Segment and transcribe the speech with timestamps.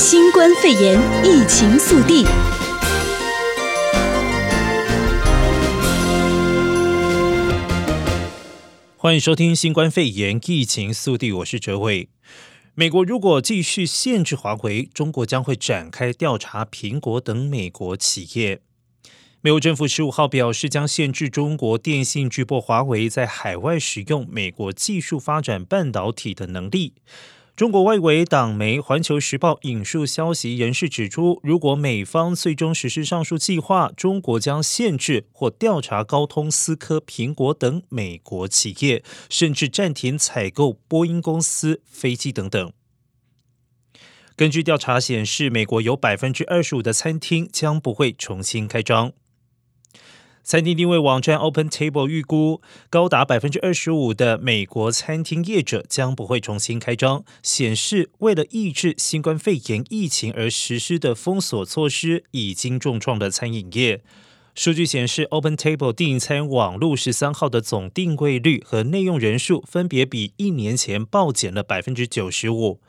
[0.00, 2.24] 新冠肺炎疫情速递，
[8.96, 12.08] 欢迎收听新冠肺炎疫情速递，我是哲伟。
[12.74, 18.62] 美国如果继续限制华为，中国将会展开调查苹果等美国企业。
[19.42, 26.94] 美国政府十五号表示，将限制中国电信巨擘华为在海外使用美国技术发展半导体的能力。
[27.60, 42.72] 中国外围党媒《环球时报》引述消息人士指出，如果美方最终实施上述计划，中国将限制或调查高通、思科、苹果等美国企业，甚至暂停采购波音公司飞机等等。
[44.34, 49.12] 根据调查显示，美国有百分之二十五的餐厅将不会重新开张。
[50.42, 64.02] 餐厅定位网站 OpenTable 预估，高达百分之二十五的美国餐厅业者将不会重新开张，显示为了抑制新冠肺炎疫情而实施的封锁措施已经重创了餐饮业。
[64.56, 72.80] 数据显示，OpenTable 订餐网络十三号的总订位率和内用人数分别比一年前暴减了百分之九十五。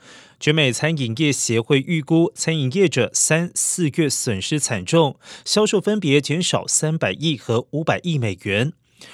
[0.41, 8.73] 全美餐饮业协会预估，餐饮业者三四月损失惨重，销售分别减少三百亿和五百亿美元。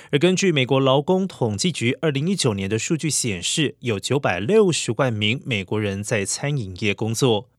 [0.09, 7.49] 而根据美国劳工统计局二零一九年的数据显示，有九百六十万名美国人在餐饮业工作。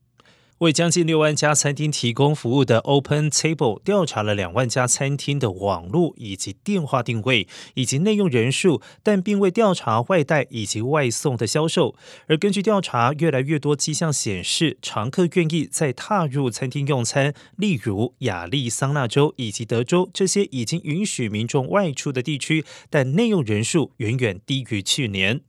[0.59, 11.95] 为将近六万家餐厅提供服务的 OpenTable 调查了两万家餐厅的网络以及电话定位以及内用人数，但并未调查外带以及外送的销售。
[12.27, 25.39] 而根据调查，越来越多迹象显示，常客愿意再踏入餐厅用餐，例如亚利桑那州以及德州这些已经允许民众外出的地区，但内用人数远远低于去年。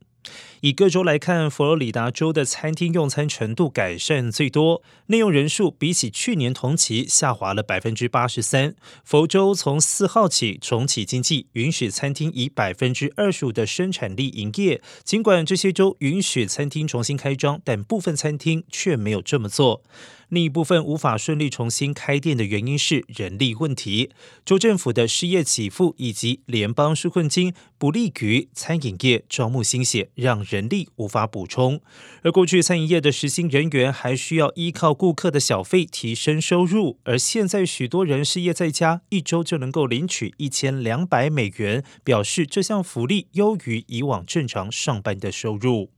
[0.61, 8.75] 以各州来看，佛罗里达州的餐厅用餐程度改善最多，内用人数比起去年同期下滑了百分之八十三。
[9.03, 14.81] 佛州从四号起重启经济，允许餐厅以百分之二十五的生产力营业。
[15.03, 19.83] 尽管这些州允许餐厅重新开张，但部分餐厅却没有这么做。
[20.31, 24.09] 另一部分无法顺利重新开店的原因是人力问题。
[24.45, 31.81] 州政府的失业给付以及联邦纾困金不利于餐饮业招募新血，让人力无法补充。
[32.23, 45.89] 而过去餐饮业的实薪人员还需要依靠顾客的小费提升收入，而现在许多人失业在家，一周就能够领取一千两百美元，表示这项福利优于以往正常上班的收入。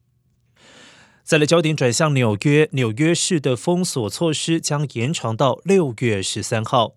[1.24, 6.96] 再来焦点转向纽约，纽约市的封锁措施将延长到六月十三号。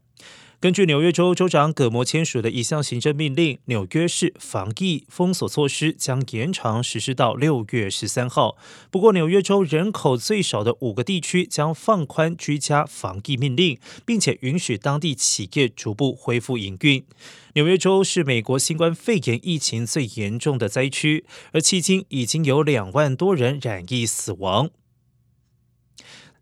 [0.59, 8.57] 根据纽约州州长葛摩签署的一项行政命令，纽约市防疫封锁措施将延长实施到六月十三号。
[8.91, 17.05] 不过，纽约州人口最少的五个地区将放宽居家防疫命令，并且允许当地企业逐步恢复营运。
[17.53, 24.71] 纽约州是美国新冠肺炎疫情最严重的灾区，而迄今已经有两万多人染疫死亡。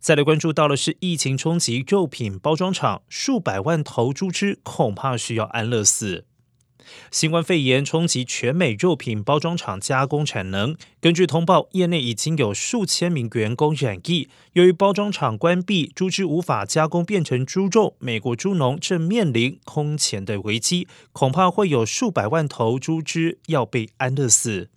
[0.05, 6.27] 再来关注到的是疫情冲击肉品包装厂，数百万头猪只恐怕需要安乐死。
[7.11, 10.77] 新冠肺炎冲击全美肉品包装厂加工产能。
[11.01, 14.29] 根据通报，业内已经有数千名员工染疫。
[14.53, 24.69] 由于包装厂关闭，猪只无法加工变成猪肉，美国猪农正面临空前的危机，恐怕会有数百万头猪只要被安乐死。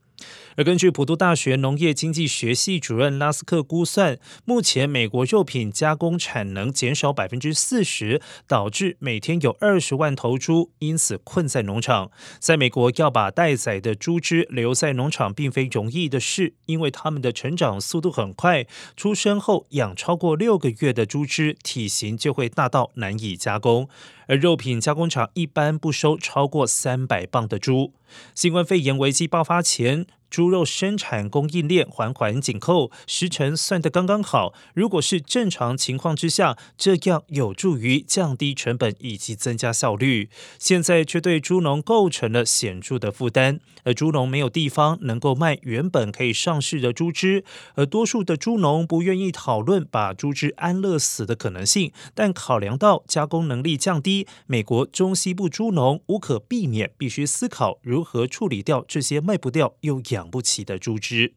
[0.57, 12.09] 而根据普渡大学农业经济学系主任拉斯克估算，目前美国肉品加工产能减少百分之四十，导致每天有二十万头猪因此困在农场。
[12.39, 18.65] 在美国，要把待宰的猪只留在农场并非容易的事，因为它们的成长速度很快，
[18.95, 23.87] 出生后养超过六个月的猪只体型就会大到难以加工。
[24.29, 27.93] 而肉品加工厂一般不收超过三百磅的猪。
[28.35, 34.53] 新冠肺炎危机爆发前，猪肉生产供应链环环紧扣，时程算得刚刚好。
[34.73, 40.29] 如果是正常情况之下，这样有助于降低成本以及增加效率。
[40.59, 47.43] 现在却对猪农构成了显著的负担，而猪农没有地方能够卖原本可以上市的猪只，
[47.75, 51.91] 而多数的猪农不愿意讨论把猪只安乐死的可能性。
[52.13, 61.33] 但考量到加工能力降低，美国中西部猪农无可避免必须思考如何处理掉这些卖不掉又养养不起的猪只。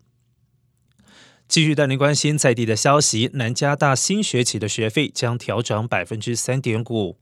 [1.47, 7.19] 继续带您关心在地的消息，南加大新学期的学费将调涨百分之三点五。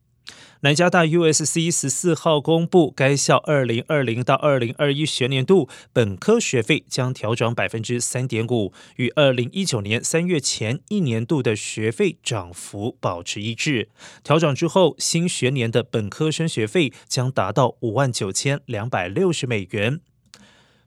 [0.60, 13.88] 南加大 USC 十四号公布，该校二零二零到二零二一学年度本科学费将调涨百分之三点五，与二零一九年三月前一年度的学费涨幅保持一致。
[14.22, 20.00] 调涨之后，新学年的本科生学费将达到五万九千两百六十美元。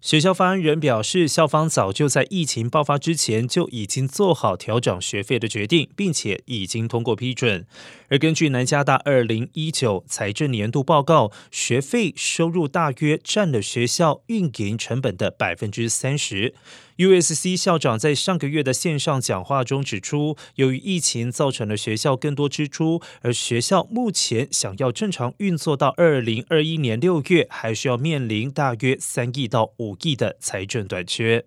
[0.01, 7.67] 学校发言人表示，校方早就在疫情爆发之前就已经做好调整学费的决定，并且已经通过批准。
[8.09, 16.55] 而根据南加大二零一九财政年度报告，学费收入大约占了学校运营成本的百分之三十。
[17.01, 31.45] USC 校长在上个月的线上讲话中指出，由于疫情造成了学校更多支出，而学校目前想要正常运作到二零二一年六月，还需要面临大约三亿到五亿的财政短缺。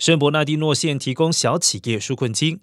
[0.00, 2.58] 圣伯纳蒂诺县提供小企业纾困金。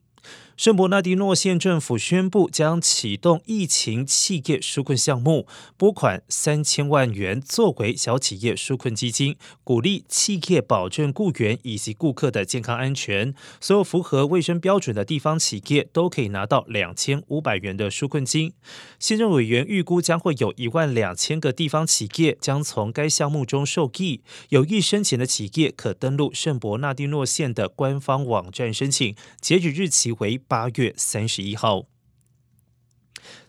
[0.57, 9.35] 圣伯纳迪诺县政府宣布，将启动疫情企业纾困项目，拨款三千万元作为小企业纾困基金，
[9.65, 13.35] 鼓励企业保证雇员以及顾客的健康安全。
[13.59, 18.53] 所有符合卫生标准的地方企业都可以拿到两千五百元的纾困金。
[18.97, 24.21] 县政委员预估，将会有一万两千个地方企业将从该项目中受益。
[24.47, 31.85] 有意申请的企业可登录圣伯纳迪诺县的官方网站申请，截止日期为八月三十一号。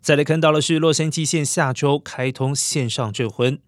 [0.00, 3.58] 再来看到的是洛杉矶县下周开通线上证婚。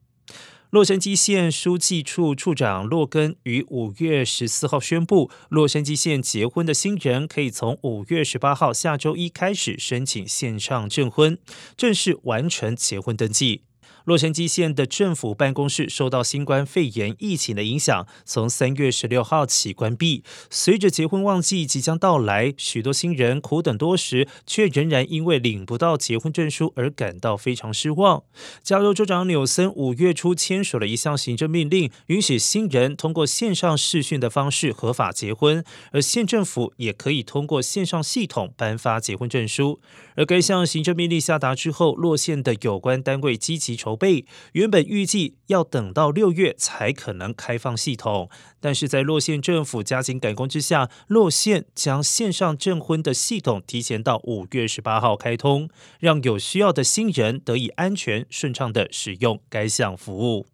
[0.70, 11.38] 洛杉矶县书记处处长洛根于五月十四号宣布，洛杉矶县结婚的新人可以从五月十八号下周一开始申请线上证婚，
[11.74, 13.62] 正式完成结婚登记。
[14.08, 20.24] 洛杉矶县的政府办公室受到新冠肺炎疫情的影响，从三月十六号起关闭。
[20.48, 28.22] 随着结婚旺季即将到来，许多新人苦等多时，却仍然因为领不到结婚证书而感到非常失望。
[28.62, 35.62] 加州州长纽森五月初签署了一项行政命令，允许新人通过线上视讯的方式合法结婚，
[35.92, 39.78] 而县政府也可以通过线上系统颁发结婚证书。
[40.16, 48.30] 而该项行政命令下达之后，洛县的有关单位积极筹备，原本预计要等到六月才可能开放系统，
[48.60, 55.68] 但是在洛县政府加紧赶工之下，洛县将线上证婚的系统提前到五月十八号开通，
[55.98, 60.46] 让有需要的新人得以安全顺畅地使用该项服务。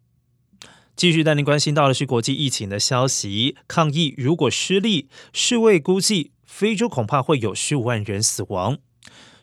[0.95, 8.77] 继续带您关心到的是国际疫情的消息，抗疫如果失利，世卫估计非洲恐怕会有十五万人死亡。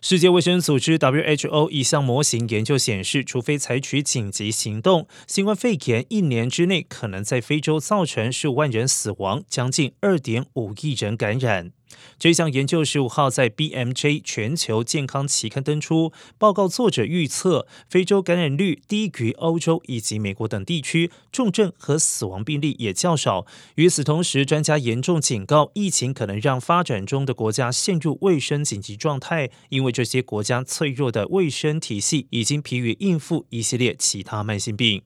[0.05, 11.71] 世界卫生组织 （WHO） 一项模型研究显示，除非采取紧急行动，新冠肺炎一年之内可能在非洲造成数万人死亡，将近二点五亿人感染。
[12.19, 23.47] 这项研究十五号在 BMJ 全球健康期刊登出报告，作者预测非洲感染率低于欧洲以及美国等地区，重症和死亡病例也较少。
[23.77, 35.03] 与此同时，专家严重警告，疫情可能让发展中的国家陷入卫生紧急状态，因为这些国家脆弱的卫生体系已经疲于应付一系列其他慢性病。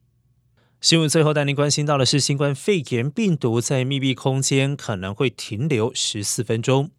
[0.80, 6.90] 新闻最后带您关心到的是，新冠肺炎病毒在密闭空间可能会停留十四分钟。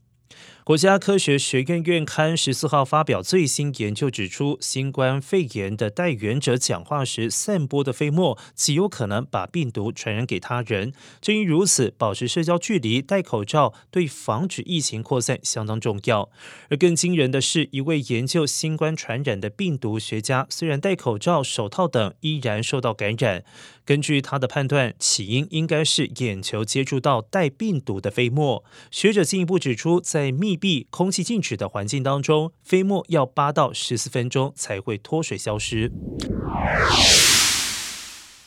[0.68, 10.92] 国家科学学院院刊十四号发表最新研究指出，新冠肺炎的带源者讲话时散播的飞沫极有可能把病毒传染给他人。
[11.22, 16.30] 正因如此，保持社交距离、戴口罩对防止疫情扩散相当重要。
[16.70, 23.46] 而更惊人的是，一位研究新冠传染的病毒学家，虽然戴口罩、手套等，依然受到感染。
[23.88, 28.66] 根据他的判断，起因应该是眼球接触到带病毒的飞沫。
[28.92, 35.94] 学者进一步指出，在密闭、空气静止的环境当中，飞沫要八到十四分钟才会脱水消失。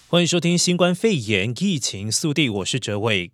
[0.09, 3.31] 欢迎收听新冠肺炎疫情速递，我是哲伟。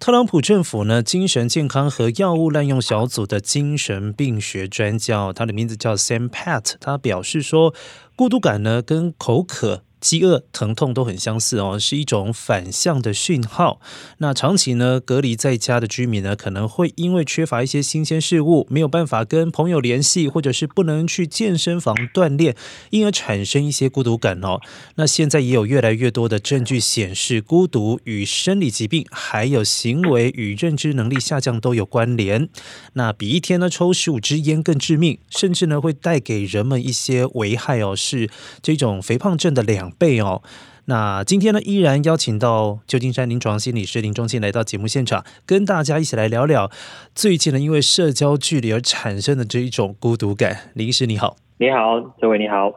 [0.00, 7.72] 特朗普政府呢，精神健康和药物滥用小组的精神病学专家，他的名字叫 Sam Pat，他表示说，
[8.16, 9.84] 孤独感呢跟口渴。
[10.04, 13.80] 饥饿、疼痛都很相似哦，是一种反向的讯号。
[14.18, 22.54] 那长期呢隔离在家的居民呢，可能会因为缺乏一些新鲜事物，没有办法跟朋友联系，或者是不能去健身房锻炼，
[22.90, 24.60] 因而产生一些孤独感哦。
[24.96, 32.50] 那现在也有越来越多的证据显示，孤独与生理疾病，还有行为与认知能力下降都有关联。
[32.92, 38.28] 那比一天呢抽十五支烟更致命，甚至呢会带给人们一些危害哦，是
[38.60, 40.42] 这种肥胖症的两倍哦，
[40.86, 46.70] 那今天呢，依然邀请到旧金山临床心理师林中心来到节目现场，跟大家一起来聊聊
[47.14, 50.70] 最近呢，因为社交距离而产生的这一种孤独感。
[50.74, 52.70] 林医师你好，你好，这位你好，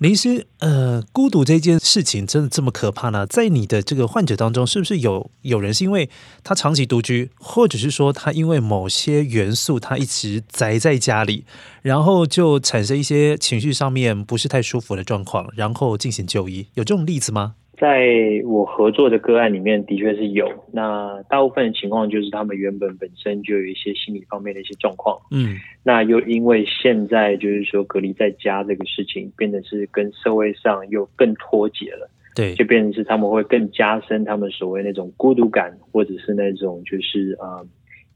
[0.00, 3.26] 林师，呃，孤独这件事情真的这么可怕呢？
[3.26, 6.08] 在你的这个患者当中，是不是有有人是因为
[6.42, 11.44] 他长期独居，或者是说他因为某些元素他一直宅在家里，
[11.82, 17.56] 然后就产生一些情绪上面不是太舒服的状况，然后进行就医，有这种例子吗？
[17.80, 20.46] 在我合作的个案里面，的确是有。
[20.70, 37.66] 那大部分的情况就是他们原本本身就有一些心理方面的一些状况，嗯，那又因为现在就是说隔离在家这个事情，变得是跟社会上又更脱节了，对，就变成是他们会更加深他们所谓那种孤独感，或者是那种就是呃。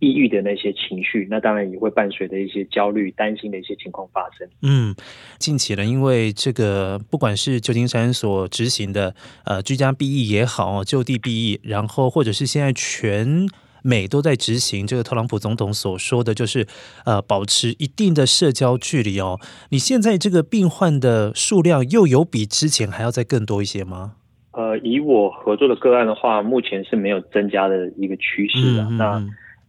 [0.01, 4.47] 抑郁的那些情绪，那当然也会伴随着一些焦虑、担心的一些情况发生。
[4.63, 4.95] 嗯，
[5.39, 13.47] 近期呢，因为这个不管是旧金山所执行的呃居家避疫也好，就地避疫，然后或者是现在全
[13.83, 16.67] 美都在执行这个特朗普总统所说的就是
[17.05, 19.39] 呃保持一定的社交距离哦。
[19.71, 24.15] 你现在这个病患的数量又有比之前还要再更多一些吗？
[24.53, 28.83] 呃，以我合作的个案的话，目前是没有增加的一个趋势的。
[28.85, 29.27] 嗯嗯那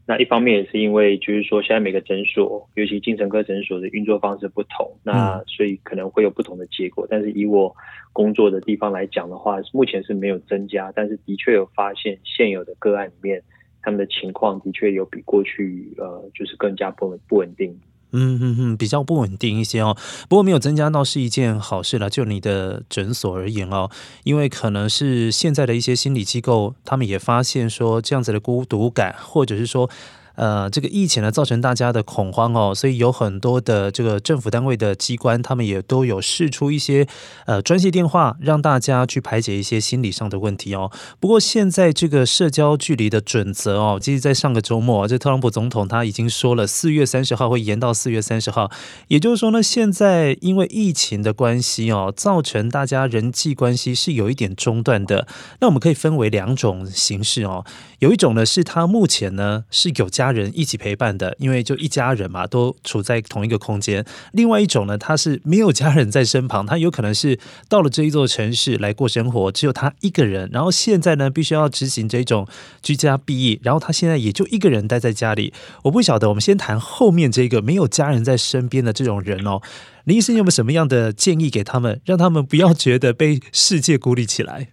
[0.07, 7.07] 那一方面也是因为，就是说现在每个诊所，尤其精神科诊所的运作方式不同，那所以可能会有不同的结果。
[7.09, 7.75] 但是以我
[8.13, 13.41] 工作的地方来讲的话，目前是没有增加，但是的确有发现现有的个案里面，
[13.81, 17.75] 他们的情况的确有比过去呃，就是更加不稳不稳定。
[18.11, 19.97] 嗯嗯嗯，比较不稳定一些哦。
[20.29, 22.09] 不过没有增加到是一件好事了。
[22.09, 23.89] 就你的诊所而言哦，
[24.23, 29.89] 因为可能是现在的一些心理机构，他们也发现说这样子的孤独感，或者是说。
[30.35, 37.07] 呃，这个疫情呢，造成大家的恐慌哦，所以有很多的这个政府单位的机关，他们也都有试出一些
[37.45, 40.91] 呃专线电话，让大家去排解一些心理上的问题哦。
[41.21, 48.69] 不过现在这个社交距离的准则哦，其实在上个周末，这特朗普总统他已经说了，四月三十号会延到四月三十号，
[49.07, 55.27] 也就是说呢，现在因为疫情的关系哦，造成大家人际关系是有一点中断的。
[55.61, 57.63] 那我们可以分为两种形式哦，
[57.99, 60.24] 有一种呢是他目前呢是有家。
[60.25, 64.03] 家人一起陪伴的，因为就一家人嘛，都处在同一个空间。
[64.31, 67.37] 另外一种呢，他是没有家人在身旁，他有可能是
[67.69, 70.49] 到了这一座城市来过生活，只有他一个人。
[70.51, 72.47] 然后现在呢，必须要执行这种
[72.81, 75.53] 居家避疫，然后他现在也就一个人待在家里。
[75.83, 79.61] 我不晓得，我们先谈后面这个没有家人在身边的这种人哦。
[80.05, 84.69] 林医生有没有什么样的建议给他们，让他们不要觉得被世界孤立起来？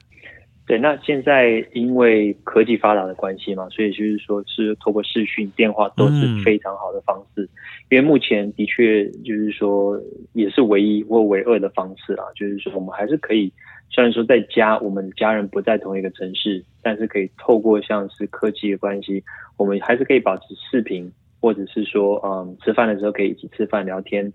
[0.64, 7.42] 对，那现在因为科技发达的关系嘛，所以就是说是透过视讯、电话都是非常好的方式。
[7.42, 7.49] 嗯、
[7.90, 10.00] 因为目前的确就是说
[10.35, 13.52] 也是唯一或唯二的方式啦，就是说我们还是可以，
[13.90, 19.23] 虽然说在家我们家人不在同一个城市，但是可以透过像是科技的关系，
[19.57, 24.33] 我们还是可以保持视频，或者是说嗯吃饭的时候可以一起吃饭聊天。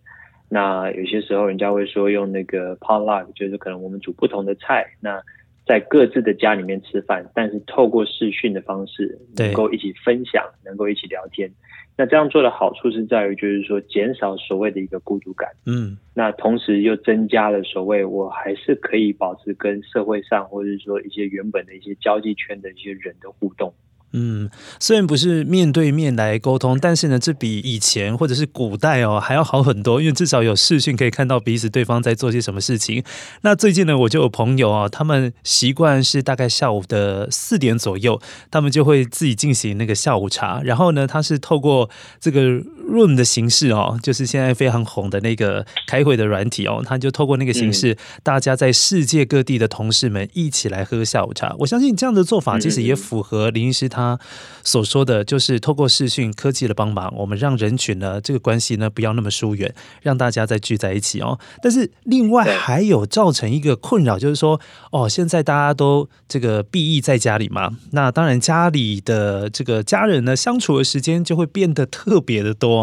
[0.49, 5.21] 那有些时候人家会说用那个 potluck，就是可能我们煮不同的菜，那。
[5.67, 11.51] 在各自的家里面吃饭，但是透过视讯的方式，能够一起分享，能够一起聊天。
[11.99, 15.49] 那这样做的好处是在于，就是说减少所谓的一个孤独感。
[15.65, 23.73] 嗯，那同时又增加了所谓我还是可以保持跟社会上，或者是说一些原本的一些交际圈的一些人的互动。
[24.19, 33.03] 嗯，虽然不是面对面来沟通，但是呢，这比以前或者是古代哦还要好很多，因为至少有视讯可以看到彼此对方在做些什么事情。
[33.41, 38.19] 那最近呢，我就有朋友啊，他们习惯是大概下午的四点左右，
[38.49, 41.87] 他们就会自己进行那个下午茶，然后呢，他是透过
[42.19, 51.53] 这个 Room 的形式哦，就是现在非常红的那个开会的软体哦，他就透过那个形式，嗯、大家在世界各地的同事们一起来喝下午茶。
[51.59, 53.97] 我相信这样的做法其实也符合林医师他。
[53.97, 54.19] 他
[54.63, 61.39] 所说的就是透过视讯科技的帮忙，我们让人群呢这个关系呢不要那么疏远，让大家再聚在一起哦。
[61.63, 72.76] 但是另外还有造成一个困扰，就是说哦，现在大家都这个避疫在家里嘛，那当然家里的这个家人呢相处的时间就会变得特别的多。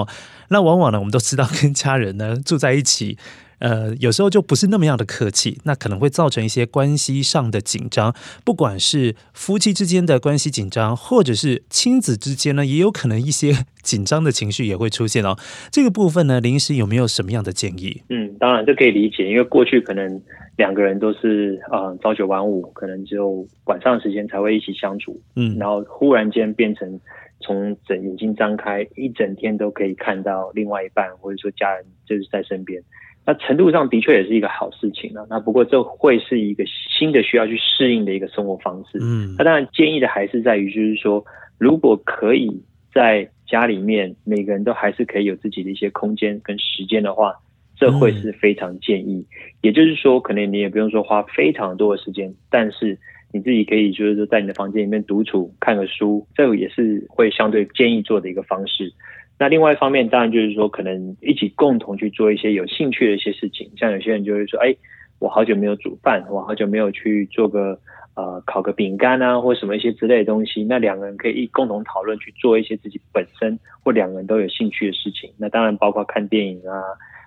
[0.49, 3.17] 那往往呢，我们都知道跟家人呢住在一起。
[3.59, 15.37] 呃，有时候就不是那么样的客气，那可能会造成一些关系上的紧张，不管是夫妻之间的关系紧张，或者是亲子之间呢，也有可能一些紧张的情绪也会出现哦。
[15.71, 18.03] 这个部分呢，林医师有没有什么样的建议？
[18.09, 20.21] 嗯，当然这可以理解，因为过去可能
[20.57, 27.01] 两个人都是啊、呃、朝九晚五，可能只有晚上的时间才会一起相处，嗯，然后忽然间变成
[27.41, 32.83] 从整眼睛张开一整天都可以看到另外一半或者说家人就是在身边。
[33.27, 35.27] 那程度上的确也是一个好事情了。
[35.31, 38.99] 那不过这会是一个新的需要去适应的一个生活方式。
[39.01, 41.25] 嗯，那当然建议的还是在于，就是说，
[41.59, 42.63] 如果可以
[42.93, 47.33] 在家里面每个人都还是可以有自己的一些空间跟时间的话，
[47.77, 49.15] 这会是非常建议。
[49.15, 49.27] 嗯、
[49.63, 52.99] 也就是说，可能你也不用说花非常多的时间，但是
[53.33, 58.93] 你自己可以就是说在你的房间里面独处看个书，这个也是会相对建议做的一个方式。
[59.39, 64.75] 那另外一方面，当然就是说可能一起共同去做一些有兴趣的一些事情，像有些人就会说，哎，
[65.19, 67.79] 我好久没有煮饭，我好久没有去做个。
[68.17, 75.29] 呃，烤个饼干啊，或什么一些之类的东西，那两个人可以一共同讨论去做一些自己本身或两个人都有兴趣的事情。
[75.37, 76.79] 那当然包括看电影啊，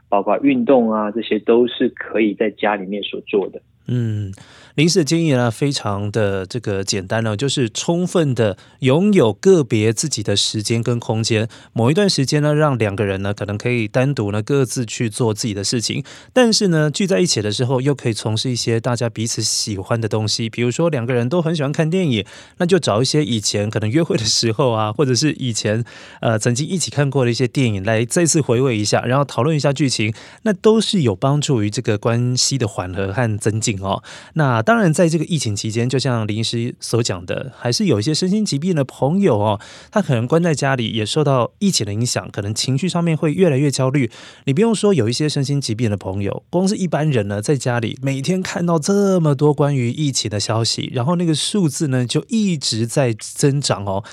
[0.08, 3.62] 包括运动啊，这些都是可以在家里面所做的。
[3.90, 4.34] 嗯，
[4.76, 11.48] 林医师的建议呢，非常的这个简单呢，就是充分的拥有个别自己的时间跟空间。
[11.72, 16.04] 某一段时间呢，让两个人呢，可能可以单独呢各自去做自己的事情，
[16.34, 20.50] 但是呢，聚在一起的时候，又可以从事一些大家彼此喜欢的东西。
[20.50, 22.26] 比如说，两个人都很喜欢看电影，
[22.58, 25.86] 那就找一些以前可能约会的时候啊，或者是以前
[26.20, 30.14] 呃曾经一起看过的一些电影来再次回味一下，然后讨论一下剧情，
[30.44, 33.77] 那都是有帮助于这个关系的缓和和增进。
[33.82, 34.04] 哦，
[34.34, 39.60] 那当然，在这个疫情期间，就像林医师所讲的，还是有一些身心疾病的朋友哦，
[39.92, 44.10] 他可能关在家里，也受到疫情的影响，可能情绪上面会越来越焦虑。
[44.46, 54.04] 你不用说，有一些身心疾病的朋友，光是一般人呢，在家里每天看到这么多关于疫情的消息，然后那个数字呢，就一直在增长哦。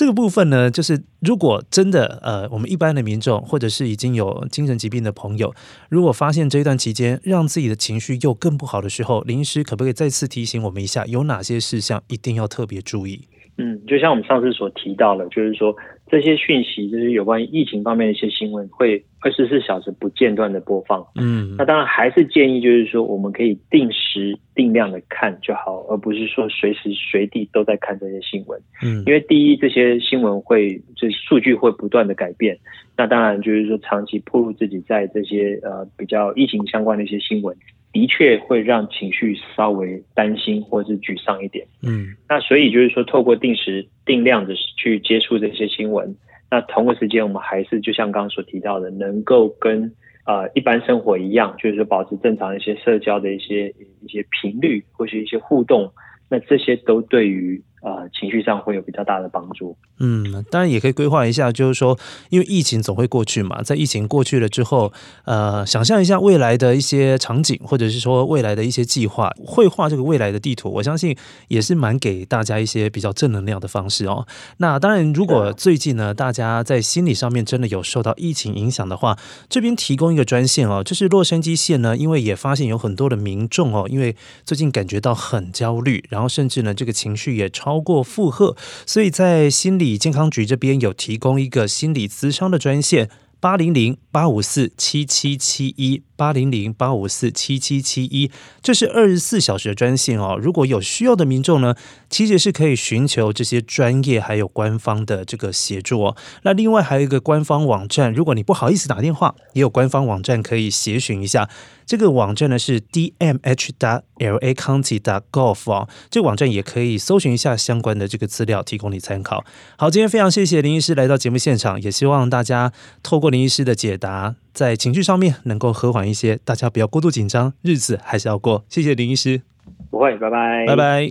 [0.00, 5.52] 这个部分呢，就是如果真的呃，我们一般的民众或者是已经有精神疾病的朋友，
[5.90, 13.28] 如果发现这一段期间让自己的情绪又更不好的时候，林医师可不可以再次提醒我们一下，有哪些事项一定要特别注意？
[13.58, 15.76] 嗯，就像我们上次所提到的，就是说
[16.10, 21.06] 这些讯息，就是有关于疫情方面的一些新闻，会二十四小时不间断的播放。
[21.16, 28.60] 嗯，那当然还是建议，就是说我们可以定时定量的看就好，而不是说随时随地都在看这些新闻。
[28.82, 32.58] 嗯，因为第一，这些新闻会，这数据会不断的改变。
[32.96, 37.56] 那当然就是说，长期暴露自己在这些呃比较疫情相关的一些新闻。
[37.92, 46.14] 的确会让情绪稍微担心或者是沮丧一点，嗯，那所以就是说，透过定时定量的去接触这些新闻，
[46.50, 49.92] 那同个时间我们还是就像刚刚所提到的，能够跟
[50.24, 55.92] 呃一般生活一样，就是说保持正常一些社交的一些一些频率或是一些互动，
[56.28, 57.62] 那这些都对于。
[57.82, 59.76] 呃，情绪上会有比较大的帮助。
[59.98, 64.92] 嗯，当然也可以规划一下，就是说，因为疫情总会过去嘛，在疫情过去了之后，
[65.24, 71.16] 呃，想象一下未来的一些场景，或者是说未来的一些计划，绘画这个未来的地图，我相信
[71.48, 74.26] 也是蛮给大家一些比较正能量的方式哦。
[74.58, 84.14] 那当然，如果最近呢，大家在心理上面真的有受到疫情影响的话，这边提供一个专线哦，就是洛杉矶县呢，因为也发现有很多的民众哦，因为
[84.44, 87.69] 最近感觉到很焦虑，然后甚至呢，这个情绪也超。
[87.70, 96.02] 超过负荷，所以在心理健康局这边有提供一个心理咨商的专线，八零零八五四七七七一。
[96.20, 98.30] 八零零八五四七七七一，
[98.60, 100.38] 这是二十四小时的专线哦。
[100.38, 101.74] 如果有需要的民众呢，
[102.10, 106.16] 其实是可以寻求这些专业还有官方的这个协助哦。
[106.42, 111.48] 那另外还有一个官方网站，如果你不好意思打电话，也有官方网站可以协寻一下。
[111.86, 115.88] 这个网站呢是 dmh dot la county dot gov 哦。
[116.10, 119.42] 这个网站也可以搜寻一下相关的这个资料，提供你参考。
[119.78, 122.70] 好，今天非常谢谢林医师来到节目现场，也希望大家
[123.02, 124.36] 透过林医师的解答。
[124.52, 128.64] 在情绪上面能够和缓一些，大家不要过度紧张，日子还是要过。
[128.68, 129.42] 谢谢林医师，
[129.90, 131.10] 不会，拜拜，拜拜。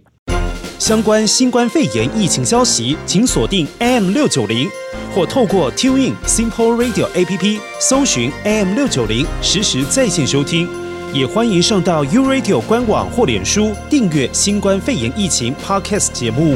[0.78, 4.70] 相关新冠肺炎疫情消息，请锁定 AM 六九零，
[5.14, 10.68] 或透过 TuneIn Simple Radio APP 搜寻 AM 六九零，实时在线收听。
[11.12, 16.56] 也欢迎上到 U Radio 官网或脸书订阅新冠肺炎疫情 Podcast 节目。